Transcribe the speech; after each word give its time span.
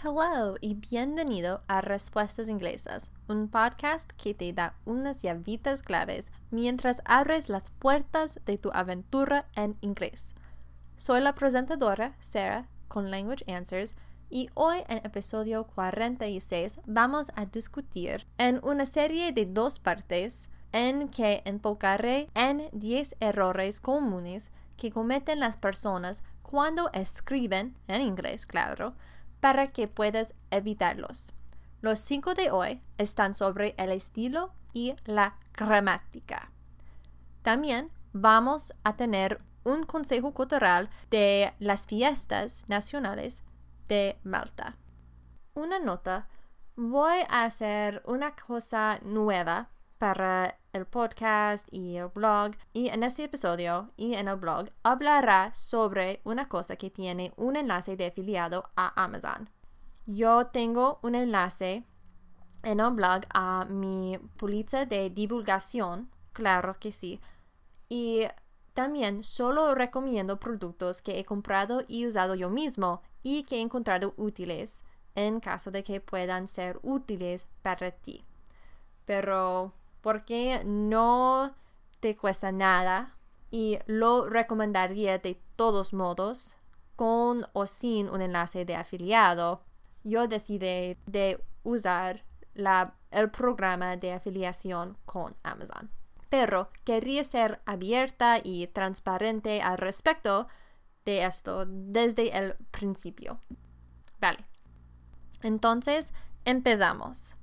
Hello 0.00 0.54
y 0.60 0.74
bienvenido 0.74 1.64
a 1.66 1.80
Respuestas 1.80 2.48
Inglesas, 2.48 3.10
un 3.26 3.48
podcast 3.48 4.08
que 4.12 4.32
te 4.32 4.52
da 4.52 4.76
unas 4.84 5.22
llavitas 5.22 5.82
claves 5.82 6.30
mientras 6.52 7.02
abres 7.04 7.48
las 7.48 7.70
puertas 7.70 8.38
de 8.46 8.58
tu 8.58 8.70
aventura 8.72 9.46
en 9.56 9.76
inglés. 9.80 10.36
Soy 10.98 11.20
la 11.20 11.34
presentadora 11.34 12.14
Sarah 12.20 12.68
con 12.86 13.10
Language 13.10 13.44
Answers 13.52 13.96
y 14.30 14.50
hoy 14.54 14.84
en 14.86 14.98
episodio 14.98 15.64
46 15.66 16.78
vamos 16.86 17.32
a 17.34 17.46
discutir 17.46 18.24
en 18.38 18.60
una 18.62 18.86
serie 18.86 19.32
de 19.32 19.46
dos 19.46 19.80
partes 19.80 20.48
en 20.70 21.08
que 21.08 21.42
enfocaré 21.44 22.30
en 22.34 22.68
10 22.70 23.16
errores 23.18 23.80
comunes 23.80 24.52
que 24.76 24.92
cometen 24.92 25.40
las 25.40 25.56
personas 25.56 26.22
cuando 26.42 26.88
escriben, 26.92 27.76
en 27.88 28.00
inglés 28.00 28.46
claro, 28.46 28.94
para 29.40 29.68
que 29.68 29.88
puedas 29.88 30.34
evitarlos. 30.50 31.34
Los 31.80 32.00
cinco 32.00 32.34
de 32.34 32.50
hoy 32.50 32.82
están 32.98 33.34
sobre 33.34 33.74
el 33.78 33.92
estilo 33.92 34.52
y 34.72 34.94
la 35.04 35.36
gramática. 35.54 36.50
También 37.42 37.90
vamos 38.12 38.74
a 38.84 38.96
tener 38.96 39.38
un 39.64 39.84
consejo 39.84 40.32
cultural 40.32 40.90
de 41.10 41.52
las 41.58 41.86
fiestas 41.86 42.64
nacionales 42.68 43.42
de 43.86 44.18
Malta. 44.24 44.76
Una 45.54 45.78
nota, 45.78 46.28
voy 46.76 47.18
a 47.28 47.44
hacer 47.44 48.02
una 48.06 48.34
cosa 48.34 48.98
nueva 49.02 49.68
para 49.98 50.58
el 50.72 50.86
podcast 50.86 51.68
y 51.72 51.96
el 51.96 52.08
blog 52.08 52.52
y 52.72 52.88
en 52.88 53.02
este 53.02 53.24
episodio 53.24 53.90
y 53.96 54.14
en 54.14 54.28
el 54.28 54.36
blog 54.36 54.70
hablará 54.82 55.52
sobre 55.52 56.20
una 56.24 56.48
cosa 56.48 56.76
que 56.76 56.90
tiene 56.90 57.32
un 57.36 57.56
enlace 57.56 57.96
de 57.96 58.06
afiliado 58.06 58.70
a 58.76 59.02
Amazon. 59.02 59.50
Yo 60.06 60.46
tengo 60.46 61.00
un 61.02 61.14
enlace 61.14 61.84
en 62.62 62.80
el 62.80 62.90
blog 62.90 63.22
a 63.34 63.66
mi 63.66 64.18
póliza 64.36 64.86
de 64.86 65.10
divulgación, 65.10 66.10
claro 66.32 66.78
que 66.78 66.92
sí, 66.92 67.20
y 67.88 68.26
también 68.74 69.24
solo 69.24 69.74
recomiendo 69.74 70.38
productos 70.38 71.02
que 71.02 71.18
he 71.18 71.24
comprado 71.24 71.82
y 71.88 72.06
usado 72.06 72.36
yo 72.36 72.48
mismo 72.48 73.02
y 73.22 73.42
que 73.42 73.56
he 73.56 73.60
encontrado 73.60 74.14
útiles 74.16 74.84
en 75.16 75.40
caso 75.40 75.72
de 75.72 75.82
que 75.82 76.00
puedan 76.00 76.46
ser 76.46 76.78
útiles 76.82 77.48
para 77.62 77.90
ti. 77.90 78.24
Pero 79.04 79.72
porque 80.00 80.62
no 80.64 81.54
te 82.00 82.16
cuesta 82.16 82.52
nada 82.52 83.16
y 83.50 83.78
lo 83.86 84.28
recomendaría 84.28 85.18
de 85.18 85.40
todos 85.56 85.92
modos 85.92 86.56
con 86.96 87.46
o 87.52 87.66
sin 87.66 88.08
un 88.08 88.22
enlace 88.22 88.64
de 88.64 88.76
afiliado. 88.76 89.62
Yo 90.04 90.28
decidí 90.28 90.96
de 91.06 91.44
usar 91.62 92.24
el 93.10 93.30
programa 93.30 93.96
de 93.96 94.12
afiliación 94.12 94.96
con 95.04 95.36
Amazon. 95.42 95.90
Pero 96.28 96.70
quería 96.84 97.24
ser 97.24 97.60
abierta 97.64 98.38
y 98.42 98.66
transparente 98.66 99.62
al 99.62 99.78
respecto 99.78 100.46
de 101.04 101.24
esto 101.24 101.64
desde 101.66 102.36
el 102.36 102.54
principio. 102.70 103.40
Vale. 104.20 104.44
Entonces, 105.42 106.12
empezamos. 106.44 107.37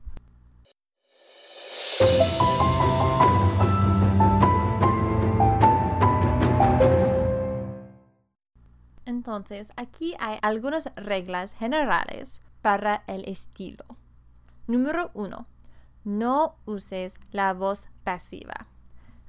Entonces, 9.06 9.72
aquí 9.78 10.14
hay 10.20 10.38
algunas 10.42 10.94
reglas 10.96 11.54
generales 11.54 12.42
para 12.62 13.04
el 13.08 13.23
estilo. 13.30 13.86
Número 14.68 15.12
1. 15.14 15.48
No 16.04 16.56
uses 16.66 17.16
la 17.32 17.54
voz 17.54 17.88
pasiva. 18.04 18.68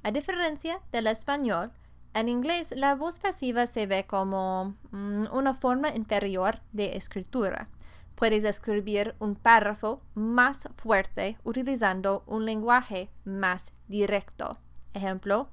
A 0.03 0.11
diferencia 0.11 0.81
del 0.91 1.07
español, 1.07 1.71
en 2.13 2.29
inglés 2.29 2.73
la 2.75 2.95
voz 2.95 3.19
pasiva 3.19 3.65
se 3.65 3.87
ve 3.87 4.05
como 4.05 4.75
mm, 4.91 5.27
una 5.31 5.53
forma 5.53 5.95
inferior 5.95 6.61
de 6.73 6.97
escritura. 6.97 7.69
Puedes 8.17 8.45
escribir 8.45 9.13
un 9.19 9.35
párrafo 9.35 10.01
más 10.15 10.67
fuerte 10.75 11.37
utilizando 11.43 12.23
un 12.25 12.45
lenguaje 12.45 13.11
más 13.25 13.73
directo. 13.87 14.57
Ejemplo, 14.95 15.49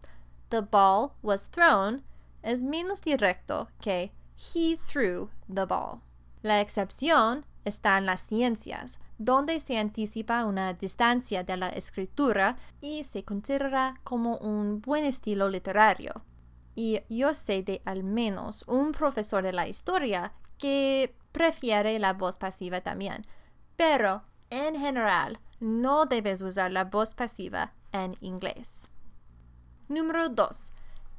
The 0.48 0.62
ball 0.62 1.10
was 1.22 1.50
thrown 1.50 2.04
es 2.42 2.62
menos 2.62 3.02
directo 3.02 3.68
que 3.82 4.12
He 4.38 4.78
threw 4.78 5.28
the 5.46 5.66
ball. 5.66 6.00
La 6.40 6.62
excepción 6.62 7.44
está 7.66 7.98
en 7.98 8.06
las 8.06 8.22
ciencias, 8.22 8.98
donde 9.18 9.60
se 9.60 9.78
anticipa 9.78 10.46
una 10.46 10.72
distancia 10.72 11.44
de 11.44 11.58
la 11.58 11.68
escritura 11.68 12.56
y 12.80 13.04
se 13.04 13.24
considera 13.24 14.00
como 14.04 14.38
un 14.38 14.80
buen 14.80 15.04
estilo 15.04 15.50
literario. 15.50 16.24
Y 16.74 17.02
yo 17.10 17.34
sé 17.34 17.62
de 17.62 17.82
al 17.84 18.04
menos 18.04 18.64
un 18.66 18.92
profesor 18.92 19.42
de 19.42 19.52
la 19.52 19.68
historia 19.68 20.32
que 20.56 21.14
prefiere 21.34 21.98
la 21.98 22.12
voz 22.12 22.36
pasiva 22.36 22.80
también. 22.80 23.26
Pero, 23.76 24.22
en 24.50 24.76
general, 24.76 25.40
no 25.58 26.06
debes 26.06 26.40
usar 26.40 26.70
la 26.70 26.84
voz 26.84 27.14
pasiva 27.14 27.74
en 27.92 28.16
inglés. 28.20 28.88
Número 29.88 30.28
2. 30.28 30.72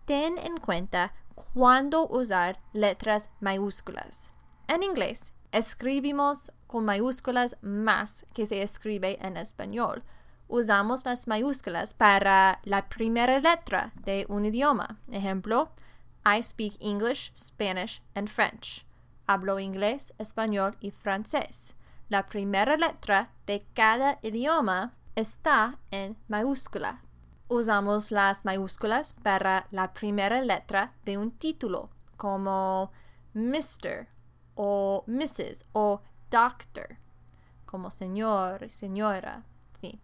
Ten 0.06 0.38
en 0.38 0.58
cuenta 0.58 1.14
cuándo 1.54 2.08
usar 2.08 2.62
letras 2.72 3.30
mayúsculas. 3.42 4.32
En 4.68 4.84
inglés, 4.84 5.34
escribimos 5.52 6.52
con 6.66 6.86
mayúsculas 6.86 7.58
más 7.62 8.26
que 8.34 8.46
se 8.46 8.62
escribe 8.62 9.18
en 9.22 9.36
español. 9.36 10.04
Usamos 10.48 11.04
las 11.04 11.28
mayúsculas 11.28 11.94
para 11.94 12.62
la 12.64 12.88
primera 12.88 13.40
letra 13.40 13.92
de 14.06 14.26
un 14.30 14.46
idioma. 14.46 14.98
Ejemplo, 15.12 15.72
I 16.26 16.42
speak 16.42 16.78
English, 16.80 17.34
Spanish 17.36 18.02
and 18.16 18.30
French. 18.30 18.86
Hablo 19.28 19.60
inglés, 19.60 20.14
español 20.20 20.78
y 20.80 20.92
francés. 20.92 21.76
La 22.10 22.28
primera 22.28 22.78
letra 22.78 23.32
de 23.48 23.66
cada 23.74 24.20
idioma 24.22 24.94
está 25.16 25.80
en 25.90 26.16
mayúscula. 26.28 27.02
Usamos 27.48 28.12
las 28.12 28.46
mayúsculas 28.46 29.14
para 29.24 29.68
la 29.72 29.94
primera 29.94 30.42
letra 30.42 30.94
de 31.06 31.18
un 31.18 31.32
título, 31.32 31.90
como 32.18 32.92
Mr. 33.34 34.08
o 34.54 35.04
Mrs. 35.08 35.66
o 35.72 36.02
Doctor, 36.30 36.98
como 37.66 37.90
señor, 37.90 38.70
señora, 38.70 39.44
sí. 39.80 40.00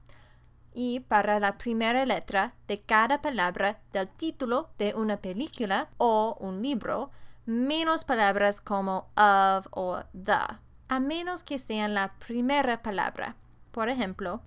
Y 0.73 1.01
para 1.01 1.39
la 1.39 1.57
primera 1.57 2.05
letra 2.05 2.55
de 2.67 2.81
cada 2.81 3.21
palabra 3.21 3.81
del 3.93 4.07
título 4.09 4.71
de 4.79 4.95
una 4.95 5.17
película 5.17 5.89
o 5.97 6.37
un 6.39 6.61
libro, 6.61 7.11
menos 7.45 8.03
palabras 8.03 8.61
como 8.61 9.09
of 9.15 9.67
o 9.71 10.03
the, 10.13 10.59
a 10.87 10.99
menos 10.99 11.43
que 11.43 11.57
sean 11.57 11.93
la 11.93 12.13
primera 12.19 12.81
palabra. 12.81 13.35
Por 13.71 13.89
ejemplo, 13.89 14.41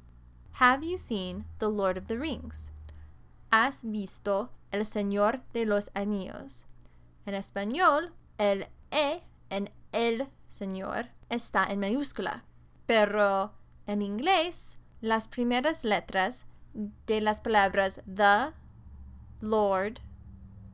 Have 0.60 0.86
you 0.86 0.98
seen 0.98 1.46
The 1.58 1.68
Lord 1.68 1.98
of 1.98 2.06
the 2.06 2.16
Rings? 2.16 2.70
¿Has 3.50 3.82
visto 3.84 4.50
El 4.70 4.86
Señor 4.86 5.42
de 5.52 5.66
los 5.66 5.90
Anillos? 5.94 6.66
En 7.26 7.34
español, 7.34 8.12
el 8.38 8.68
E 8.90 9.22
en 9.50 9.70
el 9.92 10.28
Señor 10.48 11.08
está 11.28 11.64
en 11.64 11.80
mayúscula, 11.80 12.44
pero 12.86 13.52
en 13.86 14.02
inglés, 14.02 14.78
las 15.00 15.26
primeras 15.28 15.84
letras 15.84 16.46
de 17.06 17.20
las 17.20 17.40
palabras 17.40 18.00
the, 18.06 18.52
Lord 19.40 20.00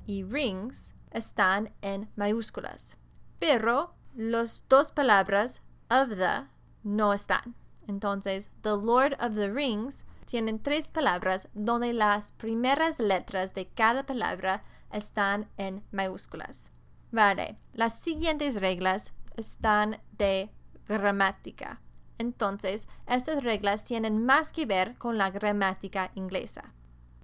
y 0.06 0.22
rings 0.22 0.94
están 1.10 1.72
en 1.82 2.10
mayúsculas, 2.16 2.96
pero 3.38 3.94
las 4.14 4.64
dos 4.68 4.92
palabras 4.92 5.62
of 5.88 6.10
the 6.10 6.46
no 6.82 7.12
están. 7.12 7.54
Entonces, 7.86 8.50
The 8.62 8.76
Lord 8.76 9.16
of 9.20 9.34
the 9.34 9.50
Rings 9.50 10.04
tienen 10.24 10.60
tres 10.60 10.90
palabras 10.90 11.48
donde 11.54 11.92
las 11.92 12.32
primeras 12.32 13.00
letras 13.00 13.54
de 13.54 13.66
cada 13.66 14.04
palabra 14.04 14.62
están 14.92 15.48
en 15.56 15.84
mayúsculas. 15.90 16.72
Vale, 17.10 17.58
las 17.72 17.98
siguientes 17.98 18.60
reglas 18.60 19.12
están 19.36 20.00
de 20.16 20.50
gramática. 20.86 21.80
Entonces, 22.18 22.86
estas 23.06 23.42
reglas 23.42 23.84
tienen 23.84 24.24
más 24.24 24.52
que 24.52 24.66
ver 24.66 24.96
con 24.98 25.18
la 25.18 25.30
gramática 25.30 26.12
inglesa. 26.14 26.74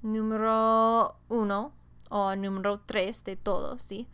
Número 0.03 1.19
uno 1.29 1.75
o 2.11 2.35
número 2.37 2.81
3 2.81 3.25
de 3.25 3.37
todo, 3.37 3.79
¿sí? 3.79 4.09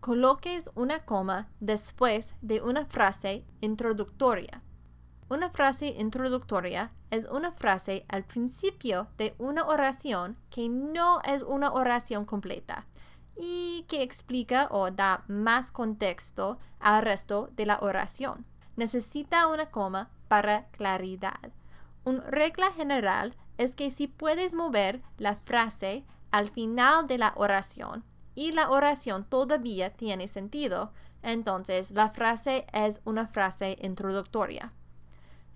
Coloques 0.00 0.70
una 0.74 1.04
coma 1.04 1.48
después 1.60 2.34
de 2.42 2.60
una 2.60 2.86
frase 2.86 3.44
introductoria. 3.60 4.62
Una 5.28 5.50
frase 5.50 5.88
introductoria 5.98 6.92
es 7.10 7.24
una 7.24 7.50
frase 7.52 8.04
al 8.08 8.24
principio 8.24 9.08
de 9.18 9.34
una 9.38 9.64
oración 9.64 10.36
que 10.50 10.68
no 10.68 11.20
es 11.24 11.42
una 11.42 11.72
oración 11.72 12.24
completa 12.24 12.86
y 13.36 13.84
que 13.88 14.02
explica 14.02 14.68
o 14.70 14.90
da 14.90 15.24
más 15.26 15.72
contexto 15.72 16.58
al 16.78 17.02
resto 17.02 17.50
de 17.56 17.66
la 17.66 17.78
oración. 17.80 18.46
necesita 18.76 19.48
una 19.48 19.70
coma 19.70 20.10
para 20.28 20.66
claridad. 20.66 21.50
Una 22.04 22.20
regla 22.24 22.72
general 22.72 23.34
es 23.58 23.74
que 23.74 23.90
si 23.90 24.06
puedes 24.06 24.54
mover 24.54 25.02
la 25.16 25.34
frase 25.34 26.04
al 26.36 26.50
final 26.50 27.06
de 27.06 27.16
la 27.16 27.32
oración 27.36 28.04
y 28.34 28.52
la 28.52 28.68
oración 28.68 29.24
todavía 29.24 29.88
tiene 29.96 30.28
sentido, 30.28 30.92
entonces 31.22 31.92
la 31.92 32.10
frase 32.10 32.66
es 32.74 33.00
una 33.06 33.26
frase 33.26 33.78
introductoria. 33.80 34.74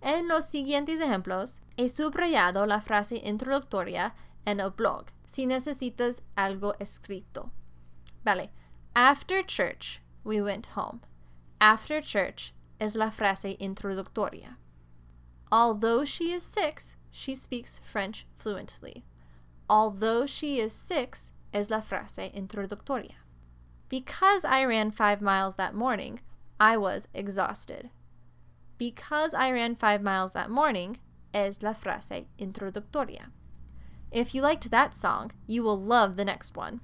En 0.01 0.27
los 0.27 0.47
siguientes 0.47 0.99
ejemplos, 0.99 1.61
he 1.77 1.91
subrayado 1.91 2.65
la 2.65 2.81
frase 2.81 3.21
introductoria 3.23 4.15
en 4.47 4.59
el 4.59 4.71
blog 4.71 5.09
si 5.27 5.45
necesitas 5.45 6.23
algo 6.35 6.75
escrito. 6.81 7.51
Vale, 8.25 8.51
after 8.95 9.43
church, 9.43 10.01
we 10.25 10.41
went 10.41 10.69
home. 10.75 11.03
After 11.61 12.01
church 12.01 12.55
es 12.79 12.97
la 12.97 13.11
frase 13.11 13.59
introductoria. 13.61 14.57
Although 15.53 16.07
she 16.07 16.33
is 16.33 16.43
six, 16.43 16.97
she 17.11 17.35
speaks 17.35 17.83
French 17.85 18.27
fluently. 18.39 19.05
Although 19.71 20.27
she 20.27 20.59
is 20.59 20.73
six 20.73 21.31
es 21.55 21.71
la 21.71 21.81
frase 21.81 22.35
introductoria. 22.35 23.15
Because 23.89 24.45
I 24.45 24.65
ran 24.65 24.91
five 24.91 25.23
miles 25.23 25.55
that 25.55 25.77
morning, 25.77 26.21
I 26.59 26.77
was 26.77 27.07
exhausted. 27.15 27.91
Because 28.79 29.33
I 29.33 29.53
ran 29.53 29.77
five 29.77 30.03
miles 30.03 30.33
that 30.33 30.51
morning 30.51 30.99
es 31.33 31.63
la 31.63 31.73
frase 31.73 32.27
introductoria. 32.37 33.31
If 34.11 34.35
you 34.35 34.43
liked 34.43 34.73
that 34.73 34.97
song, 34.97 35.31
you 35.47 35.63
will 35.63 35.81
love 35.81 36.17
the 36.17 36.25
next 36.25 36.57
one. 36.57 36.81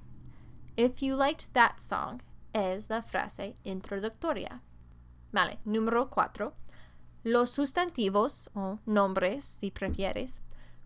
If 0.77 1.01
you 1.01 1.15
liked 1.15 1.53
that 1.53 1.81
song 1.81 2.21
es 2.55 2.89
la 2.89 3.01
frase 3.01 3.55
introductoria. 3.65 4.61
Vale, 5.33 5.57
número 5.67 6.09
cuatro. 6.09 6.53
Los 7.25 7.53
sustantivos 7.53 8.47
o 8.55 8.79
nombres, 8.85 9.43
si 9.43 9.71
prefieres, 9.71 10.39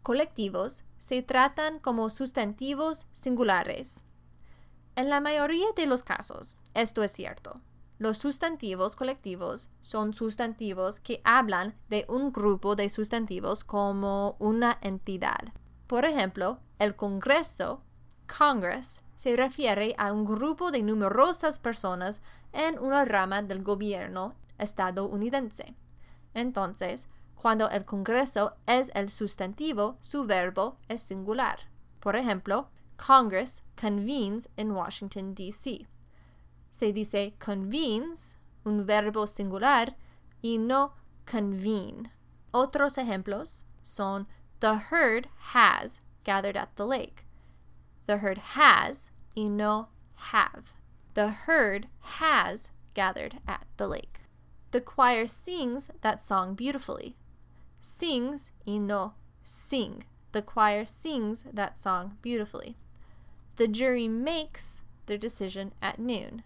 colectivos 0.03 0.83
se 0.99 1.21
tratan 1.21 1.79
como 1.79 2.09
sustantivos 2.09 3.07
singulares. 3.11 4.03
En 4.95 5.09
la 5.09 5.21
mayoría 5.21 5.67
de 5.75 5.85
los 5.85 6.03
casos, 6.03 6.57
esto 6.73 7.03
es 7.03 7.11
cierto. 7.11 7.61
Los 7.97 8.17
sustantivos 8.17 8.95
colectivos 8.95 9.69
son 9.81 10.13
sustantivos 10.13 10.99
que 10.99 11.21
hablan 11.23 11.75
de 11.89 12.05
un 12.09 12.31
grupo 12.31 12.75
de 12.75 12.89
sustantivos 12.89 13.63
como 13.63 14.35
una 14.39 14.79
entidad. 14.81 15.53
Por 15.85 16.05
ejemplo, 16.05 16.59
el 16.79 16.95
Congreso, 16.95 17.83
Congress, 18.25 19.03
se 19.15 19.35
refiere 19.35 19.93
a 19.99 20.13
un 20.13 20.25
grupo 20.25 20.71
de 20.71 20.81
numerosas 20.81 21.59
personas 21.59 22.23
en 22.53 22.79
una 22.79 23.05
rama 23.05 23.43
del 23.43 23.61
gobierno 23.61 24.33
estadounidense. 24.57 25.75
Entonces, 26.33 27.07
cuando 27.41 27.71
el 27.71 27.85
Congreso 27.85 28.55
es 28.67 28.91
el 28.93 29.09
sustantivo, 29.09 29.97
su 29.99 30.25
verbo 30.25 30.77
es 30.87 31.01
singular. 31.01 31.61
Por 31.99 32.15
ejemplo, 32.15 32.69
Congress 32.97 33.63
convenes 33.75 34.47
in 34.57 34.73
Washington, 34.73 35.33
D.C. 35.33 35.87
Se 36.69 36.93
dice 36.93 37.33
convenes, 37.39 38.37
un 38.63 38.85
verbo 38.85 39.25
singular, 39.25 39.95
y 40.43 40.59
no 40.59 40.93
convene. 41.25 42.11
Otros 42.53 42.99
ejemplos 42.99 43.65
son 43.81 44.27
The 44.59 44.75
herd 44.91 45.27
has 45.53 45.99
gathered 46.23 46.55
at 46.55 46.75
the 46.75 46.85
lake. 46.85 47.25
The 48.05 48.17
herd 48.17 48.37
has 48.53 49.09
y 49.35 49.47
no 49.49 49.87
have. 50.31 50.75
The 51.15 51.29
herd 51.47 51.87
has 52.19 52.69
gathered 52.93 53.39
at 53.47 53.65
the 53.77 53.87
lake. 53.87 54.19
The 54.69 54.79
choir 54.79 55.25
sings 55.25 55.89
that 56.01 56.21
song 56.21 56.53
beautifully. 56.53 57.15
Sings 57.81 58.51
y 58.65 58.77
no 58.77 59.13
sing. 59.43 60.03
The 60.31 60.41
choir 60.41 60.85
sings 60.85 61.45
that 61.51 61.77
song 61.77 62.17
beautifully. 62.21 62.77
The 63.57 63.67
jury 63.67 64.07
makes 64.07 64.83
their 65.07 65.17
decision 65.17 65.73
at 65.81 65.99
noon. 65.99 66.43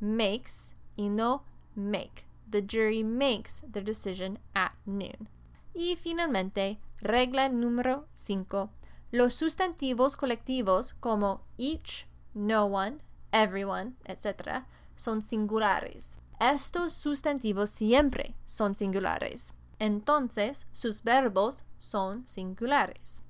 Makes 0.00 0.74
y 0.98 1.08
no 1.08 1.42
make. 1.76 2.24
The 2.50 2.62
jury 2.62 3.02
makes 3.02 3.62
their 3.66 3.82
decision 3.82 4.38
at 4.54 4.74
noon. 4.84 5.28
Y 5.74 5.96
finalmente, 5.96 6.78
regla 7.00 7.48
número 7.48 8.04
5. 8.14 8.70
Los 9.12 9.34
sustantivos 9.34 10.16
colectivos 10.16 10.94
como 11.00 11.42
each, 11.56 12.06
no 12.34 12.66
one, 12.66 13.00
everyone, 13.32 13.94
etc., 14.06 14.64
son 14.96 15.22
singulares. 15.22 16.18
Estos 16.40 16.92
sustantivos 16.92 17.70
siempre 17.70 18.34
son 18.46 18.74
singulares. 18.74 19.54
Entonces, 19.82 20.64
sus 20.72 21.00
verbos 21.00 21.64
son 21.76 22.24
singulares. 22.24 23.22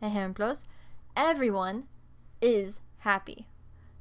Ejemplos: 0.00 0.64
Everyone 1.14 1.86
is 2.40 2.80
happy. 3.00 3.46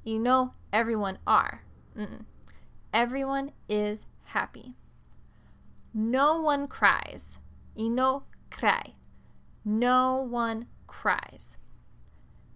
Y 0.06 0.18
no 0.18 0.54
everyone 0.72 1.20
are. 1.28 1.64
Mm 1.98 2.08
-mm. 2.08 2.26
Everyone 2.94 3.52
is 3.68 4.06
happy. 4.34 4.74
No 5.94 6.42
one 6.42 6.68
cries. 6.70 7.40
Y 7.76 7.90
no 7.90 8.24
cry. 8.50 8.96
No 9.66 10.26
one 10.32 10.68
cries. 10.88 11.58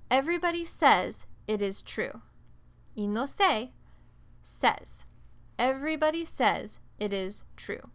Everybody 0.09 0.63
says 0.63 1.25
it 1.45 1.61
is 1.61 1.81
true. 1.83 2.21
Y 2.95 3.05
no 3.05 3.25
say 3.25 3.73
says. 4.43 5.05
Everybody 5.59 6.23
says 6.23 6.79
it 6.99 7.11
is 7.11 7.43
true. 7.57 7.91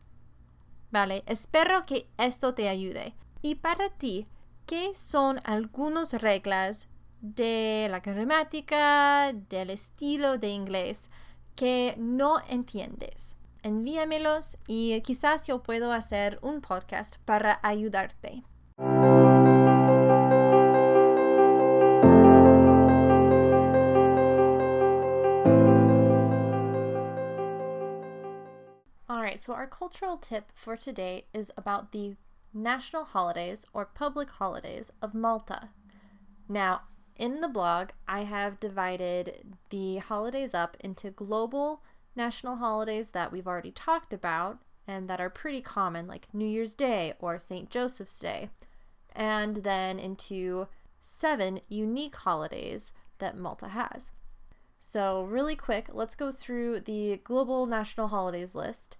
Vale, 0.91 1.25
espero 1.27 1.85
que 1.87 2.09
esto 2.19 2.55
te 2.55 2.69
ayude. 2.69 3.15
Y 3.43 3.57
para 3.57 3.91
ti, 3.91 4.27
¿qué 4.67 4.93
son 4.95 5.41
algunas 5.45 6.13
reglas 6.15 6.89
de 7.21 7.89
la 7.91 8.01
gramática, 8.01 9.33
del 9.33 9.71
estilo 9.71 10.39
de 10.39 10.49
inglés 10.49 11.11
que 11.55 11.95
no 11.99 12.41
entiendes? 12.49 13.37
Envíamelos 13.63 14.59
y 14.69 15.01
quizás 15.03 15.47
yo 15.47 15.63
puedo 15.63 15.93
hacer 15.93 16.39
un 16.43 16.61
podcast 16.61 17.17
para 17.25 17.59
ayudarte. 17.63 18.45
Right, 29.37 29.43
so 29.43 29.53
our 29.53 29.67
cultural 29.67 30.17
tip 30.17 30.51
for 30.55 30.79
today 30.79 31.27
is 31.35 31.53
about 31.59 31.93
the 31.93 32.15
national 32.55 33.05
holidays 33.05 33.67
or 33.75 33.85
public 33.85 34.31
holidays 34.31 34.91
of 35.03 35.13
Malta. 35.13 35.69
Now, 36.49 36.83
in 37.17 37.43
the 37.43 37.49
blog, 37.49 37.91
I 38.09 38.23
have 38.23 38.59
divided 38.59 39.45
the 39.69 39.99
holidays 39.99 40.55
up 40.55 40.79
into 40.81 41.11
global 41.11 41.83
national 42.15 42.57
holidays 42.57 43.11
that 43.11 43.31
we've 43.31 43.47
already 43.47 43.73
talked 43.73 44.15
about 44.15 44.59
and 44.89 45.07
that 45.11 45.21
are 45.21 45.29
pretty 45.29 45.61
common, 45.61 46.07
like 46.07 46.33
New 46.33 46.49
Year's 46.49 46.73
Day 46.73 47.13
or 47.19 47.39
St. 47.39 47.69
Joseph's 47.69 48.19
Day, 48.19 48.49
and 49.15 49.57
then 49.57 49.99
into 49.99 50.67
seven 50.99 51.61
unique 51.69 52.17
holidays 52.17 52.95
that 53.19 53.37
Malta 53.37 53.69
has. 53.69 54.13
So, 54.81 55.25
really 55.25 55.57
quick, 55.57 55.89
let's 55.93 56.15
go 56.15 56.33
through 56.33 56.81
the 56.81 57.21
global 57.23 57.67
national 57.67 58.09
holidays 58.09 58.55
list. 58.55 58.97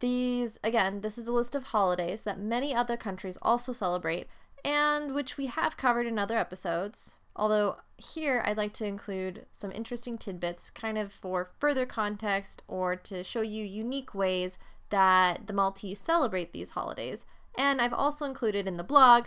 These, 0.00 0.58
again, 0.62 1.00
this 1.00 1.16
is 1.16 1.26
a 1.26 1.32
list 1.32 1.54
of 1.54 1.64
holidays 1.64 2.24
that 2.24 2.38
many 2.38 2.74
other 2.74 2.96
countries 2.96 3.38
also 3.40 3.72
celebrate 3.72 4.28
and 4.64 5.14
which 5.14 5.36
we 5.36 5.46
have 5.46 5.76
covered 5.76 6.06
in 6.06 6.18
other 6.18 6.36
episodes. 6.36 7.16
Although, 7.34 7.76
here 7.96 8.42
I'd 8.44 8.56
like 8.56 8.72
to 8.74 8.86
include 8.86 9.46
some 9.52 9.70
interesting 9.72 10.18
tidbits, 10.18 10.70
kind 10.70 10.98
of 10.98 11.12
for 11.12 11.50
further 11.58 11.86
context 11.86 12.62
or 12.66 12.96
to 12.96 13.22
show 13.22 13.42
you 13.42 13.64
unique 13.64 14.14
ways 14.14 14.58
that 14.90 15.46
the 15.46 15.52
Maltese 15.52 16.00
celebrate 16.00 16.52
these 16.52 16.70
holidays. 16.70 17.24
And 17.56 17.80
I've 17.80 17.92
also 17.92 18.24
included 18.24 18.66
in 18.66 18.76
the 18.76 18.84
blog 18.84 19.26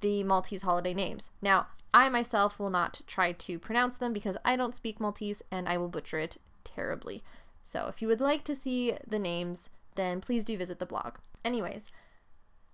the 0.00 0.22
Maltese 0.24 0.62
holiday 0.62 0.94
names. 0.94 1.30
Now, 1.40 1.68
I 1.92 2.08
myself 2.08 2.58
will 2.58 2.70
not 2.70 3.00
try 3.06 3.32
to 3.32 3.58
pronounce 3.58 3.96
them 3.96 4.12
because 4.12 4.36
I 4.44 4.56
don't 4.56 4.74
speak 4.74 5.00
Maltese 5.00 5.42
and 5.50 5.68
I 5.68 5.78
will 5.78 5.88
butcher 5.88 6.18
it 6.18 6.36
terribly. 6.64 7.22
So, 7.62 7.86
if 7.86 8.02
you 8.02 8.08
would 8.08 8.20
like 8.20 8.44
to 8.44 8.54
see 8.54 8.94
the 9.06 9.18
names, 9.18 9.70
then 9.94 10.20
please 10.20 10.44
do 10.44 10.56
visit 10.56 10.78
the 10.78 10.86
blog. 10.86 11.16
Anyways, 11.44 11.90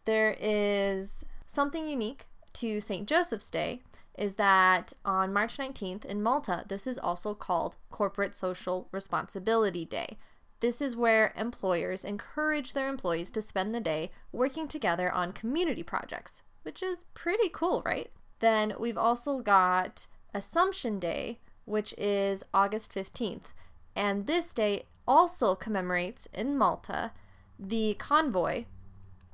there 0.04 0.36
is 0.40 1.24
something 1.46 1.86
unique 1.86 2.26
to 2.54 2.80
St. 2.80 3.08
Joseph's 3.08 3.50
Day 3.50 3.82
is 4.20 4.34
that 4.34 4.92
on 5.04 5.32
March 5.32 5.56
19th 5.56 6.04
in 6.04 6.22
Malta, 6.22 6.64
this 6.68 6.86
is 6.86 6.98
also 6.98 7.32
called 7.32 7.76
Corporate 7.90 8.34
Social 8.34 8.88
Responsibility 8.92 9.84
Day. 9.84 10.18
This 10.60 10.82
is 10.82 10.94
where 10.94 11.32
employers 11.36 12.04
encourage 12.04 12.74
their 12.74 12.88
employees 12.88 13.30
to 13.30 13.40
spend 13.40 13.74
the 13.74 13.80
day 13.80 14.10
working 14.30 14.68
together 14.68 15.10
on 15.10 15.32
community 15.32 15.82
projects, 15.82 16.42
which 16.64 16.82
is 16.82 17.06
pretty 17.14 17.48
cool, 17.48 17.82
right? 17.86 18.10
Then 18.40 18.74
we've 18.78 18.98
also 18.98 19.38
got 19.38 20.06
Assumption 20.34 20.98
Day, 20.98 21.38
which 21.64 21.94
is 21.96 22.44
August 22.52 22.94
15th. 22.94 23.54
And 23.96 24.26
this 24.26 24.52
day 24.52 24.84
also 25.06 25.54
commemorates 25.54 26.28
in 26.32 26.56
Malta 26.56 27.12
the 27.58 27.94
convoy, 27.98 28.64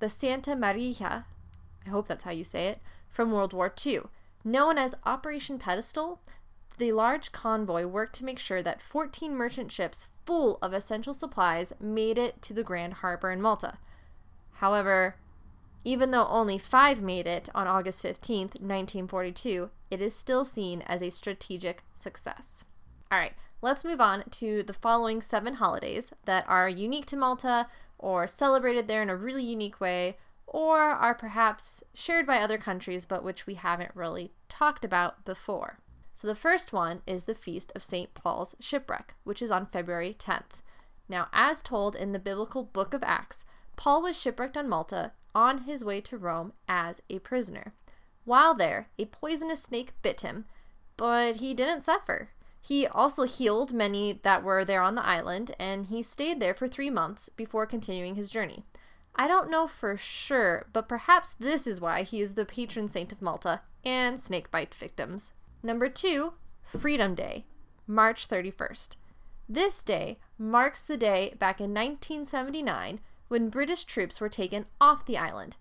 the 0.00 0.08
Santa 0.08 0.56
Maria, 0.56 1.26
I 1.87 1.90
hope 1.90 2.08
that's 2.08 2.25
how 2.25 2.32
you 2.32 2.44
say 2.44 2.68
it, 2.68 2.80
from 3.08 3.30
World 3.30 3.52
War 3.52 3.73
II. 3.85 4.00
Known 4.44 4.78
as 4.78 4.94
Operation 5.04 5.58
Pedestal, 5.58 6.20
the 6.78 6.92
large 6.92 7.32
convoy 7.32 7.87
worked 7.87 8.14
to 8.16 8.25
make 8.25 8.38
sure 8.38 8.62
that 8.62 8.82
14 8.82 9.35
merchant 9.35 9.73
ships 9.73 10.08
full 10.25 10.58
of 10.61 10.73
essential 10.73 11.14
supplies 11.14 11.73
made 11.80 12.18
it 12.18 12.42
to 12.42 12.52
the 12.52 12.64
Grand 12.64 12.94
Harbor 12.94 13.30
in 13.30 13.40
Malta. 13.40 13.78
However, 14.54 15.16
even 15.85 16.11
though 16.11 16.26
only 16.26 16.58
five 16.58 17.00
made 17.00 17.26
it 17.28 17.49
on 17.54 17.68
August 17.68 18.02
15th, 18.02 18.61
1942, 18.61 19.70
it 19.90 20.02
is 20.02 20.14
still 20.14 20.44
seen 20.44 20.82
as 20.82 21.00
a 21.00 21.11
strategic 21.11 21.85
success. 21.94 22.64
All 23.11 23.18
right, 23.18 23.35
let's 23.63 23.85
move 23.85 24.01
on 24.01 24.25
to 24.31 24.63
the 24.63 24.73
following 24.73 25.23
seven 25.23 25.55
holidays 25.55 26.13
that 26.25 26.45
are 26.49 26.69
unique 26.69 27.07
to 27.07 27.17
Malta 27.17 27.69
or 27.99 28.27
celebrated 28.27 28.89
there 28.89 29.03
in 29.03 29.11
a 29.11 29.17
really 29.17 29.45
unique 29.45 29.81
way 29.81 30.17
or 30.47 30.79
are 30.79 31.15
perhaps 31.15 31.83
shared 31.95 32.27
by 32.27 32.39
other 32.39 32.59
countries 32.59 33.05
but 33.05 33.25
which 33.25 33.47
we 33.47 33.55
haven't 33.55 33.91
really 33.95 34.33
talked 34.49 34.85
about 34.85 35.25
before. 35.25 35.79
So 36.13 36.27
the 36.27 36.35
first 36.35 36.73
one 36.73 37.03
is 37.07 37.25
the 37.25 37.35
Feast 37.35 37.73
of 37.75 37.83
St. 37.83 38.15
Paul's 38.15 38.55
Shipwreck, 38.59 39.15
which 39.25 39.43
is 39.43 39.51
on 39.51 39.67
February 39.67 40.17
10th. 40.19 40.63
Now, 41.09 41.29
as 41.33 41.63
told 41.63 41.95
in 41.95 42.13
the 42.13 42.19
biblical 42.19 42.65
book 42.65 42.95
of 42.95 43.03
Acts, 43.03 43.45
Paul 43.77 44.03
was 44.03 44.19
shipwrecked 44.19 44.57
on 44.57 44.69
Malta 44.69 45.13
on 45.35 45.65
his 45.65 45.85
way 45.85 46.01
to 46.01 46.17
Rome 46.17 46.55
as 46.69 47.03
a 47.11 47.19
prisoner. 47.19 47.75
While 48.25 48.55
there, 48.55 48.89
a 48.99 49.05
poisonous 49.05 49.63
snake 49.63 49.93
bit 50.01 50.23
him, 50.23 50.47
but 50.97 51.37
he 51.37 51.53
didn't 51.53 51.83
suffer. 51.83 52.31
He 52.66 52.85
also 52.85 53.23
healed 53.23 53.73
many 53.73 54.18
that 54.25 54.42
were 54.42 54.64
there 54.64 54.82
on 54.82 54.96
the 54.96 55.06
island, 55.06 55.54
and 55.56 55.87
he 55.87 56.02
stayed 56.02 56.40
there 56.40 56.52
for 56.52 56.66
three 56.66 56.90
months 56.90 57.28
before 57.28 57.64
continuing 57.64 58.16
his 58.16 58.28
journey. 58.28 58.64
I 59.14 59.28
don't 59.28 59.49
know 59.49 59.68
for 59.68 59.96
sure, 59.96 60.66
but 60.73 60.88
perhaps 60.88 61.32
this 61.32 61.68
is 61.68 61.80
why 61.80 62.02
he 62.02 62.20
is 62.20 62.35
the 62.35 62.44
patron 62.44 62.88
saint 62.88 63.12
of 63.12 63.23
Malta 63.23 63.61
and 63.85 64.18
snakebite 64.18 64.75
victims. 64.75 65.32
Number 65.62 65.88
two, 65.88 66.32
Freedom 66.61 67.14
Day, 67.14 67.46
March 67.87 68.26
31st. 68.26 68.96
This 69.49 69.85
day 69.85 70.18
marks 70.37 70.82
the 70.82 70.96
day 70.96 71.35
back 71.38 71.61
in 71.61 71.73
1979 71.73 72.99
when 73.28 73.49
British 73.49 73.85
troops 73.85 74.20
were 74.20 74.28
taken 74.28 74.66
off 74.80 75.06
the 75.06 75.18
island. 75.18 75.54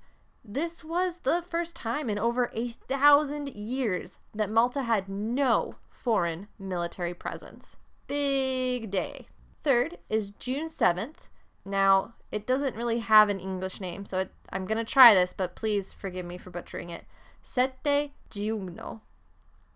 This 0.43 0.83
was 0.83 1.19
the 1.19 1.43
first 1.47 1.75
time 1.75 2.09
in 2.09 2.17
over 2.17 2.49
a 2.55 2.69
thousand 2.69 3.49
years 3.49 4.17
that 4.33 4.49
Malta 4.49 4.81
had 4.81 5.07
no 5.07 5.75
foreign 6.05 6.47
military 6.59 7.15
presence. 7.15 7.77
Big 8.05 8.91
day. 8.91 9.25
Third 9.63 9.97
is 10.07 10.29
June 10.29 10.67
7th. 10.67 11.29
Now, 11.65 12.13
it 12.31 12.45
doesn't 12.45 12.75
really 12.75 12.99
have 12.99 13.27
an 13.27 13.39
English 13.39 13.81
name, 13.81 14.05
so 14.05 14.19
it, 14.19 14.31
I'm 14.51 14.67
going 14.67 14.77
to 14.77 14.83
try 14.83 15.15
this, 15.15 15.33
but 15.33 15.55
please 15.55 15.93
forgive 15.93 16.23
me 16.23 16.37
for 16.37 16.51
butchering 16.51 16.91
it. 16.91 17.05
Sette 17.41 18.11
Giugno. 18.29 19.01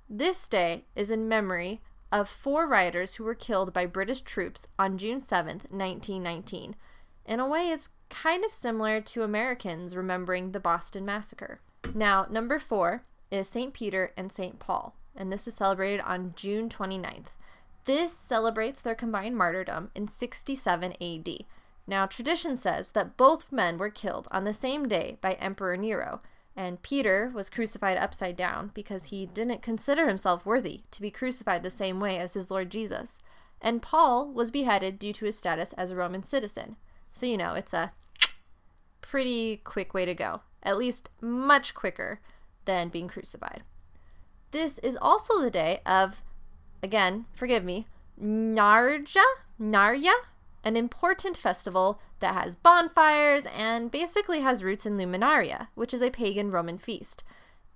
This 0.07 0.47
day 0.47 0.85
is 0.95 1.09
in 1.09 1.27
memory 1.27 1.81
of 2.11 2.29
four 2.29 2.67
riders 2.67 3.15
who 3.15 3.23
were 3.23 3.33
killed 3.33 3.73
by 3.73 3.87
British 3.87 4.21
troops 4.21 4.67
on 4.77 4.99
June 4.99 5.17
7th, 5.17 5.71
1919. 5.71 6.75
In 7.25 7.39
a 7.39 7.47
way, 7.47 7.69
it's 7.69 7.89
kind 8.11 8.45
of 8.45 8.53
similar 8.53 9.01
to 9.01 9.23
Americans 9.23 9.95
remembering 9.95 10.51
the 10.51 10.59
Boston 10.59 11.05
Massacre. 11.05 11.59
Now, 11.95 12.27
number 12.29 12.59
four 12.59 13.03
is 13.31 13.49
St. 13.49 13.73
Peter 13.73 14.13
and 14.15 14.31
St. 14.31 14.59
Paul, 14.59 14.95
and 15.19 15.31
this 15.31 15.47
is 15.47 15.53
celebrated 15.53 16.01
on 16.01 16.33
June 16.35 16.69
29th. 16.69 17.35
This 17.85 18.13
celebrates 18.13 18.81
their 18.81 18.95
combined 18.95 19.35
martyrdom 19.35 19.91
in 19.93 20.07
67 20.07 20.93
AD. 21.01 21.29
Now, 21.85 22.05
tradition 22.05 22.55
says 22.55 22.91
that 22.91 23.17
both 23.17 23.51
men 23.51 23.77
were 23.77 23.89
killed 23.89 24.27
on 24.31 24.43
the 24.43 24.53
same 24.53 24.87
day 24.87 25.17
by 25.21 25.33
Emperor 25.33 25.75
Nero, 25.75 26.21
and 26.55 26.81
Peter 26.81 27.31
was 27.33 27.49
crucified 27.49 27.97
upside 27.97 28.35
down 28.35 28.71
because 28.73 29.05
he 29.05 29.25
didn't 29.25 29.61
consider 29.61 30.07
himself 30.07 30.45
worthy 30.45 30.81
to 30.91 31.01
be 31.01 31.09
crucified 31.09 31.63
the 31.63 31.69
same 31.69 31.99
way 31.99 32.17
as 32.17 32.33
his 32.33 32.51
Lord 32.51 32.69
Jesus. 32.69 33.19
And 33.61 33.81
Paul 33.81 34.31
was 34.31 34.51
beheaded 34.51 34.99
due 34.99 35.13
to 35.13 35.25
his 35.25 35.37
status 35.37 35.73
as 35.73 35.91
a 35.91 35.95
Roman 35.95 36.23
citizen. 36.23 36.75
So, 37.11 37.25
you 37.25 37.37
know, 37.37 37.55
it's 37.55 37.73
a 37.73 37.91
pretty 39.01 39.57
quick 39.63 39.93
way 39.93 40.05
to 40.05 40.13
go, 40.13 40.41
at 40.61 40.77
least 40.77 41.09
much 41.21 41.73
quicker 41.73 42.19
than 42.65 42.89
being 42.89 43.07
crucified. 43.07 43.63
This 44.51 44.79
is 44.79 44.97
also 45.01 45.41
the 45.41 45.49
day 45.49 45.81
of, 45.85 46.23
again, 46.81 47.25
forgive 47.33 47.63
me, 47.63 47.87
Narja, 48.21 49.23
Narya, 49.59 50.13
an 50.63 50.75
important 50.75 51.37
festival 51.37 52.01
that 52.19 52.33
has 52.33 52.55
bonfires 52.55 53.45
and 53.55 53.91
basically 53.91 54.41
has 54.41 54.63
roots 54.63 54.85
in 54.85 54.97
Luminaria, 54.97 55.67
which 55.75 55.93
is 55.93 56.01
a 56.01 56.09
pagan 56.09 56.51
Roman 56.51 56.77
feast. 56.77 57.23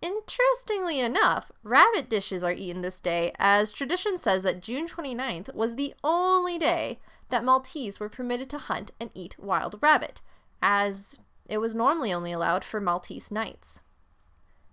Interestingly 0.01 0.99
enough, 0.99 1.49
rabbit 1.63 2.09
dishes 2.09 2.43
are 2.43 2.51
eaten 2.51 2.81
this 2.81 2.99
day, 2.99 3.31
as 3.39 3.71
tradition 3.71 4.17
says 4.17 4.43
that 4.43 4.61
June 4.61 4.85
29th 4.85 5.53
was 5.53 5.75
the 5.75 5.93
only 6.03 6.57
day 6.57 6.99
that 7.29 7.45
Maltese 7.45 8.01
were 8.01 8.09
permitted 8.09 8.49
to 8.49 8.57
hunt 8.57 8.91
and 8.99 9.11
eat 9.13 9.39
wild 9.39 9.77
rabbit, 9.81 10.19
as 10.61 11.19
it 11.47 11.59
was 11.59 11.73
normally 11.73 12.11
only 12.11 12.33
allowed 12.33 12.65
for 12.65 12.81
Maltese 12.81 13.31
knights. 13.31 13.81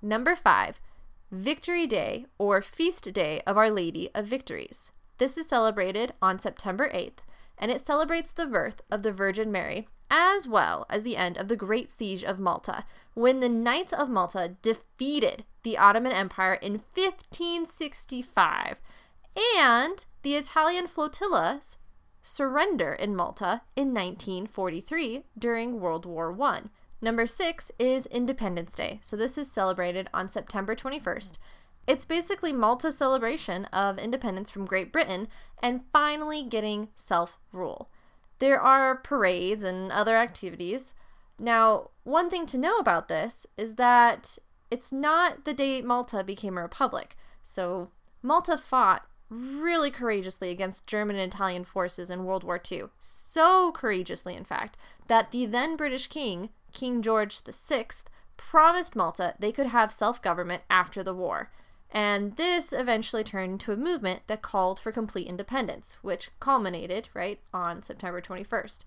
Number 0.03 0.35
5. 0.35 0.81
Victory 1.33 1.87
Day 1.87 2.27
or 2.39 2.61
Feast 2.61 3.13
Day 3.13 3.41
of 3.47 3.57
Our 3.57 3.71
Lady 3.71 4.11
of 4.17 4.27
Victories. 4.27 4.91
This 5.19 5.39
is 5.39 5.49
celebrated 5.49 6.13
on 6.21 6.41
September 6.41 6.91
8th, 6.93 7.19
and 7.57 7.71
it 7.71 7.87
celebrates 7.87 8.33
the 8.33 8.47
birth 8.47 8.81
of 8.91 9.05
the 9.05 9.13
Virgin 9.13 9.53
Mary 9.53 9.87
as 10.11 10.49
well 10.49 10.87
as 10.91 11.05
the 11.05 11.17
end 11.17 11.39
of 11.39 11.47
the 11.47 11.55
Great 11.55 11.93
Siege 11.93 12.25
of 12.25 12.41
Malta, 12.41 12.85
when 13.15 13.39
the 13.39 13.49
Knights 13.49 13.93
of 13.93 14.11
Malta 14.11 14.57
defeated 14.61 15.45
the 15.63 15.79
Ottoman 15.79 16.11
Empire 16.11 16.55
in 16.55 16.83
1565, 16.95 18.81
and 19.57 20.05
the 20.23 20.35
Italian 20.35 20.89
flotillas 20.89 21.79
surrender 22.21 22.93
in 22.93 23.15
Malta 23.15 23.63
in 23.77 23.95
1943 23.95 25.23
during 25.39 25.79
World 25.79 26.07
War 26.07 26.37
I. 26.43 26.63
Number 27.03 27.27
six 27.27 27.71
is 27.79 28.07
Independence 28.07 28.75
Day. 28.75 28.99
So 29.03 29.17
this 29.17 29.39
is 29.39 29.51
celebrated 29.51 30.09
on 30.13 30.29
September 30.29 30.75
21st. 30.75 31.39
It's 31.87 32.05
basically 32.05 32.53
Malta's 32.53 32.97
celebration 32.97 33.65
of 33.67 33.99
independence 33.99 34.51
from 34.51 34.67
Great 34.67 34.93
Britain 34.93 35.29
and 35.63 35.83
finally 35.93 36.43
getting 36.43 36.89
self 36.95 37.39
rule. 37.53 37.91
There 38.39 38.61
are 38.61 38.97
parades 38.97 39.65
and 39.65 39.91
other 39.91 40.17
activities. 40.17 40.95
Now, 41.39 41.91
one 42.05 42.29
thing 42.29 42.47
to 42.47 42.59
know 42.59 42.77
about 42.79 43.09
this 43.09 43.47
is 43.57 43.77
that 43.77 44.39
it's 44.71 44.93
not 44.93 45.45
the 45.45 45.55
day 45.55 45.81
Malta 45.81 46.23
became 46.23 46.59
a 46.59 46.63
republic. 46.63 47.17
So, 47.43 47.91
Malta 48.23 48.59
fought 48.59 49.07
really 49.31 49.91
courageously 49.91 50.51
against 50.51 50.87
German 50.87 51.17
and 51.17 51.33
Italian 51.33 51.65
forces 51.65 52.11
in 52.11 52.25
World 52.25 52.45
War 52.45 52.61
II. 52.71 52.85
So 52.99 53.73
courageously, 53.73 54.35
in 54.35 54.45
fact, 54.45 54.77
that 55.07 55.31
the 55.31 55.47
then 55.47 55.77
British 55.77 56.09
king, 56.09 56.51
King 56.73 57.03
George 57.03 57.41
VI, 57.43 57.87
promised 58.37 58.97
Malta 58.97 59.35
they 59.39 59.53
could 59.53 59.67
have 59.67 59.93
self 59.93 60.23
government 60.23 60.63
after 60.71 61.03
the 61.03 61.15
war. 61.15 61.51
And 61.93 62.37
this 62.37 62.73
eventually 62.73 63.25
turned 63.25 63.53
into 63.53 63.73
a 63.73 63.77
movement 63.77 64.23
that 64.29 64.43
called 64.43 64.79
for 64.79 64.93
complete 64.93 65.27
independence, 65.27 65.97
which 66.03 66.31
culminated, 66.39 67.09
right, 67.15 67.41
on 67.53 67.83
September 67.83 68.21
21st. 68.21 68.85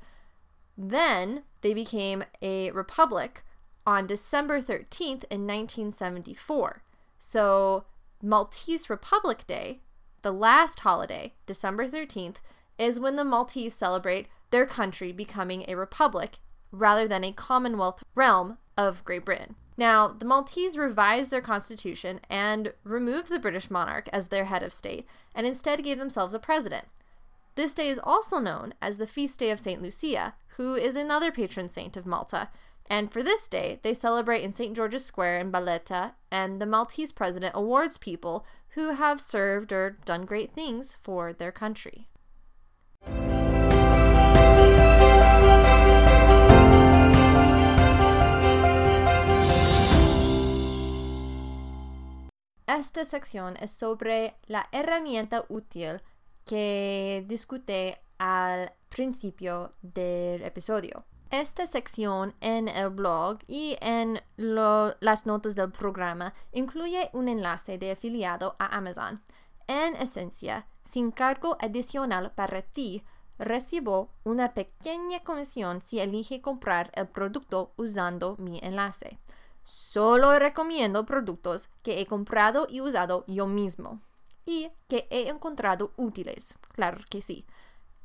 Then 0.78 1.44
they 1.62 1.74
became 1.74 2.24
a 2.42 2.72
republic 2.72 3.44
on 3.86 4.08
December 4.08 4.62
13th 4.62 5.26
in 5.30 5.46
1974. 5.46 6.82
So, 7.20 7.84
Maltese 8.22 8.90
Republic 8.90 9.46
Day 9.46 9.82
the 10.24 10.32
last 10.32 10.80
holiday, 10.80 11.34
December 11.46 11.88
13th, 11.88 12.38
is 12.80 13.00
when 13.00 13.18
the 13.18 13.24
Maltese 13.24 13.76
celebrate 13.76 14.28
their 14.50 14.66
country 14.66 15.12
becoming 15.12 15.66
a 15.68 15.76
republic 15.76 16.40
rather 16.74 17.08
than 17.08 17.24
a 17.24 17.32
Commonwealth 17.32 18.04
realm 18.16 18.58
of 18.78 19.06
Great 19.06 19.24
Britain. 19.24 19.56
Now, 19.78 20.08
the 20.08 20.26
Maltese 20.26 20.78
revised 20.78 21.32
their 21.32 21.42
constitution 21.42 22.20
and 22.30 22.74
removed 22.84 23.30
the 23.30 23.40
British 23.40 23.72
monarch 23.72 24.10
as 24.12 24.28
their 24.28 24.46
head 24.46 24.64
of 24.64 24.74
state 24.74 25.08
and 25.34 25.48
instead 25.48 25.84
gave 25.84 25.98
themselves 25.98 26.34
a 26.34 26.40
president. 26.40 26.86
This 27.56 27.74
day 27.76 27.90
is 27.90 28.00
also 28.04 28.40
known 28.40 28.74
as 28.82 28.98
the 28.98 29.08
feast 29.08 29.40
day 29.40 29.52
of 29.52 29.60
St. 29.60 29.82
Lucia, 29.82 30.34
who 30.58 30.76
is 30.76 30.96
another 30.96 31.32
patron 31.32 31.70
saint 31.70 31.96
of 31.96 32.06
Malta. 32.06 32.50
And 32.90 33.12
for 33.12 33.24
this 33.24 33.48
day, 33.48 33.80
they 33.84 33.94
celebrate 33.94 34.44
in 34.44 34.52
St. 34.52 34.76
George's 34.76 35.06
Square 35.06 35.40
in 35.40 35.52
Barletta, 35.52 36.14
and 36.32 36.60
the 36.60 36.66
Maltese 36.66 37.12
president 37.12 37.54
awards 37.56 37.98
people 37.98 38.46
who 38.70 38.94
have 38.94 39.22
served 39.22 39.72
or 39.72 39.98
done 40.06 40.26
great 40.26 40.54
things 40.54 40.98
for 41.04 41.32
their 41.32 41.52
country. 41.52 42.08
Esta 52.68 53.04
sección 53.04 53.58
es 53.58 53.72
sobre 53.72 54.38
la 54.46 54.68
herramienta 54.72 55.46
útil 55.50 56.02
que 56.46 57.26
discuté 57.28 58.02
al 58.18 58.72
principio 58.88 59.70
del 59.82 60.44
episodio. 60.44 61.04
Esta 61.30 61.66
sección 61.66 62.36
en 62.40 62.70
el 62.70 62.90
blog 62.92 63.40
y 63.48 63.76
en 63.82 64.22
las 64.38 65.26
notas 65.26 65.56
del 65.56 65.72
programa 65.72 66.34
incluye 66.54 67.10
un 67.12 67.28
enlace 67.28 67.78
de 67.78 67.92
afiliado 67.92 68.56
a 68.60 68.78
Amazon. 68.78 69.22
En 69.68 69.96
esencia, 69.96 70.68
sin 70.86 71.12
cargo 71.12 71.58
adicional 71.60 72.32
para 72.32 72.62
ti, 72.62 73.04
recibo 73.40 74.14
una 74.24 74.54
pequeña 74.54 75.22
comisión 75.22 75.82
si 75.82 76.00
elige 76.00 76.42
comprar 76.42 76.92
el 76.94 77.08
producto 77.08 77.74
usando 77.78 78.38
mi 78.38 78.60
enlace. 78.62 79.20
Solo 79.64 80.38
recomiendo 80.40 81.06
productos 81.06 81.70
que 81.82 82.02
he 82.02 82.06
comprado 82.06 82.68
y 82.70 82.82
usado 82.82 83.24
yo 83.28 83.48
mismo 83.48 84.02
y 84.46 84.72
que 84.88 85.08
he 85.10 85.30
encontrado 85.30 85.94
útiles, 85.96 86.58
claro 86.74 87.00
que 87.10 87.22
sí, 87.22 87.46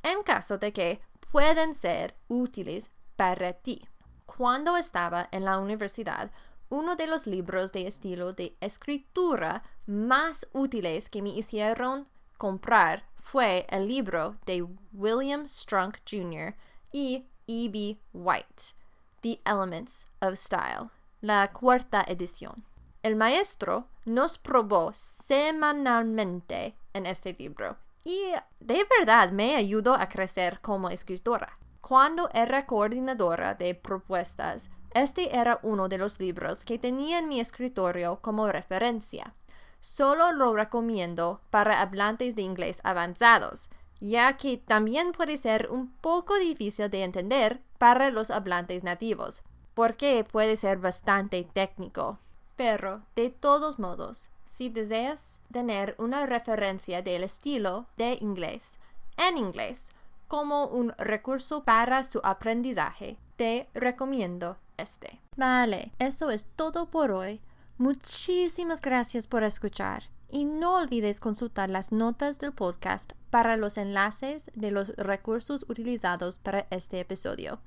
en 0.03 0.23
caso 0.23 0.57
de 0.57 0.71
que 0.71 1.01
pueden 1.31 1.75
ser 1.75 2.15
útiles 2.27 2.89
para 3.15 3.53
ti. 3.53 3.87
Cuando 4.25 4.77
estaba 4.77 5.27
en 5.31 5.43
la 5.43 5.57
universidad, 5.57 6.31
uno 6.69 6.95
de 6.95 7.07
los 7.07 7.27
libros 7.27 7.71
de 7.73 7.87
estilo 7.87 8.33
de 8.33 8.55
escritura 8.61 9.63
más 9.85 10.47
útiles 10.53 11.09
que 11.09 11.21
me 11.21 11.29
hicieron 11.29 12.07
comprar 12.37 13.09
fue 13.17 13.65
el 13.69 13.87
libro 13.87 14.37
de 14.45 14.65
William 14.93 15.47
Strunk 15.47 15.97
Jr. 16.09 16.55
y 16.91 17.25
E.B. 17.47 17.99
White, 18.13 18.75
The 19.21 19.41
Elements 19.45 20.05
of 20.21 20.35
Style, 20.35 20.89
la 21.21 21.51
cuarta 21.51 22.03
edición. 22.07 22.63
El 23.03 23.15
maestro 23.15 23.87
nos 24.05 24.37
probó 24.37 24.91
semanalmente 24.93 26.75
en 26.93 27.05
este 27.05 27.33
libro 27.33 27.77
y 28.03 28.19
de 28.59 28.85
verdad 28.97 29.31
me 29.31 29.55
ayudó 29.55 29.93
a 29.93 30.07
crecer 30.07 30.59
como 30.61 30.89
escritora. 30.89 31.57
Cuando 31.81 32.29
era 32.33 32.65
coordinadora 32.65 33.55
de 33.55 33.75
propuestas, 33.75 34.69
este 34.93 35.37
era 35.37 35.59
uno 35.61 35.89
de 35.89 35.97
los 35.97 36.19
libros 36.19 36.63
que 36.63 36.79
tenía 36.79 37.19
en 37.19 37.27
mi 37.27 37.39
escritorio 37.39 38.19
como 38.21 38.47
referencia. 38.47 39.33
Solo 39.79 40.31
lo 40.31 40.53
recomiendo 40.53 41.41
para 41.49 41.81
hablantes 41.81 42.35
de 42.35 42.41
inglés 42.41 42.81
avanzados, 42.83 43.69
ya 43.99 44.37
que 44.37 44.57
también 44.57 45.11
puede 45.11 45.37
ser 45.37 45.69
un 45.69 45.91
poco 45.91 46.37
difícil 46.37 46.89
de 46.89 47.03
entender 47.03 47.61
para 47.77 48.09
los 48.09 48.29
hablantes 48.29 48.83
nativos, 48.83 49.43
porque 49.79 50.25
puede 50.29 50.57
ser 50.57 50.77
bastante 50.77 51.41
técnico. 51.53 52.19
Pero, 52.57 53.03
de 53.15 53.29
todos 53.29 53.79
modos, 53.79 54.29
si 54.45 54.67
deseas 54.67 55.39
tener 55.53 55.95
una 55.97 56.25
referencia 56.25 57.01
del 57.01 57.23
estilo 57.23 57.87
de 57.95 58.17
inglés 58.19 58.77
en 59.15 59.37
inglés 59.37 59.93
como 60.27 60.65
un 60.65 60.91
recurso 60.97 61.63
para 61.63 62.03
su 62.03 62.19
aprendizaje, 62.25 63.19
te 63.37 63.69
recomiendo 63.73 64.57
este. 64.75 65.21
Vale, 65.37 65.93
eso 65.97 66.29
es 66.29 66.45
todo 66.57 66.89
por 66.89 67.11
hoy. 67.11 67.39
Muchísimas 67.77 68.81
gracias 68.81 69.27
por 69.27 69.43
escuchar 69.43 70.03
y 70.29 70.43
no 70.43 70.75
olvides 70.75 71.21
consultar 71.21 71.69
las 71.69 71.93
notas 71.93 72.39
del 72.39 72.51
podcast 72.51 73.13
para 73.29 73.55
los 73.55 73.77
enlaces 73.77 74.51
de 74.55 74.71
los 74.71 74.89
recursos 74.97 75.65
utilizados 75.69 76.37
para 76.37 76.67
este 76.69 76.99
episodio. 76.99 77.61